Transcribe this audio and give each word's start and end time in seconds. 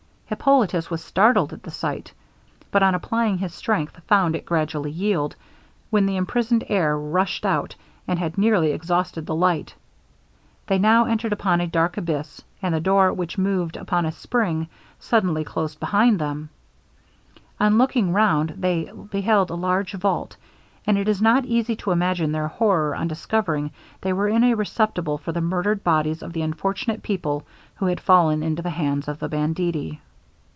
Hippolitus 0.33 0.89
was 0.89 1.03
startled 1.03 1.51
at 1.51 1.61
the 1.61 1.69
sight, 1.71 2.13
but 2.71 2.81
on 2.81 2.95
applying 2.95 3.37
his 3.39 3.53
strength 3.53 4.01
found 4.07 4.33
it 4.33 4.45
gradually 4.45 4.89
yield, 4.89 5.35
when 5.89 6.05
the 6.05 6.15
imprisoned 6.15 6.63
air 6.69 6.97
rushed 6.97 7.45
out, 7.45 7.75
and 8.07 8.17
had 8.17 8.37
nearly 8.37 8.71
extinguished 8.71 9.25
the 9.25 9.35
light. 9.35 9.75
They 10.67 10.79
now 10.79 11.03
entered 11.03 11.33
upon 11.33 11.59
a 11.59 11.67
dark 11.67 11.97
abyss; 11.97 12.39
and 12.61 12.73
the 12.73 12.79
door 12.79 13.11
which 13.11 13.37
moved 13.37 13.75
upon 13.75 14.05
a 14.05 14.11
spring, 14.13 14.69
suddenly 14.99 15.43
closed 15.43 15.79
upon 15.83 16.15
them. 16.15 16.47
On 17.59 17.77
looking 17.77 18.13
round 18.13 18.51
they 18.57 18.89
beheld 19.09 19.49
a 19.49 19.55
large 19.55 19.91
vault; 19.95 20.37
and 20.87 20.97
it 20.97 21.09
is 21.09 21.21
not 21.21 21.43
easy 21.43 21.75
to 21.75 21.91
imagine 21.91 22.31
their 22.31 22.47
horror 22.47 22.95
on 22.95 23.09
discovering 23.09 23.69
they 23.99 24.13
were 24.13 24.29
in 24.29 24.45
a 24.45 24.53
receptacle 24.55 25.17
for 25.17 25.33
the 25.33 25.41
murdered 25.41 25.83
bodies 25.83 26.21
of 26.23 26.31
the 26.31 26.41
unfortunate 26.41 27.03
people 27.03 27.45
who 27.75 27.87
had 27.87 27.99
fallen 27.99 28.41
into 28.41 28.61
the 28.61 28.69
hands 28.69 29.09
of 29.09 29.19
the 29.19 29.27
banditti. 29.27 29.99